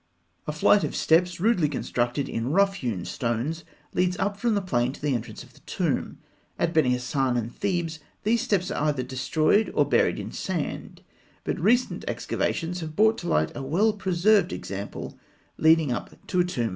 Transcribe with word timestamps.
A 0.47 0.51
flight 0.51 0.83
of 0.83 0.95
steps, 0.95 1.39
rudely 1.39 1.69
constructed 1.69 2.27
in 2.27 2.49
rough 2.49 2.77
hewn 2.77 3.05
stones, 3.05 3.63
leads 3.93 4.17
up 4.17 4.35
from 4.35 4.55
the 4.55 4.61
plain 4.63 4.91
to 4.93 4.99
the 4.99 5.13
entrance 5.13 5.43
of 5.43 5.53
the 5.53 5.59
tomb. 5.59 6.17
At 6.57 6.73
Beni 6.73 6.89
Hasan 6.93 7.37
and 7.37 7.53
Thebes, 7.55 7.99
these 8.23 8.41
steps 8.41 8.71
are 8.71 8.85
either 8.85 9.03
destroyed 9.03 9.69
or 9.75 9.85
buried 9.85 10.17
in 10.17 10.31
sand; 10.31 11.03
but 11.43 11.59
recent 11.59 12.03
excavations 12.07 12.79
have 12.79 12.95
brought 12.95 13.19
to 13.19 13.27
light 13.27 13.55
a 13.55 13.61
well 13.61 13.93
preserved 13.93 14.51
example 14.51 15.19
leading 15.59 15.91
up 15.91 16.09
to 16.29 16.39
a 16.39 16.43
tomb 16.45 16.65
at 16.65 16.69
Asûan. 16.69 16.69